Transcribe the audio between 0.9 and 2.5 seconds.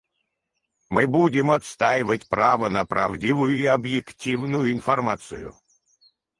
будем отстаивать